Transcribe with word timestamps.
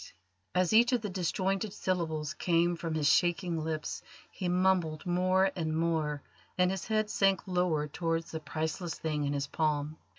As 0.55 0.73
each 0.73 0.93
of 0.93 1.01
the 1.01 1.11
disjointed 1.11 1.73
syllables 1.73 2.33
came 2.33 2.75
from 2.75 2.95
his 2.95 3.07
shaking 3.07 3.63
lips 3.63 4.01
he 4.31 4.49
mumbled 4.49 5.05
more 5.05 5.51
and 5.55 5.77
more, 5.77 6.23
and 6.57 6.71
his 6.71 6.87
head 6.87 7.07
sank 7.07 7.43
lower 7.47 7.85
towards 7.87 8.31
the 8.31 8.39
priceless 8.39 8.95
thing 8.95 9.25
in 9.25 9.33
his 9.33 9.45
palm. 9.45 9.97